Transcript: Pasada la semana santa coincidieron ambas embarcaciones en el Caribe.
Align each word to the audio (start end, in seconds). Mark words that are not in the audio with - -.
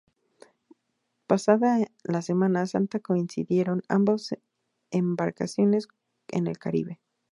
Pasada 1.27 1.77
la 2.01 2.23
semana 2.23 2.65
santa 2.65 3.01
coincidieron 3.01 3.83
ambas 3.87 4.33
embarcaciones 4.89 5.89
en 6.29 6.47
el 6.47 6.57
Caribe. 6.57 6.99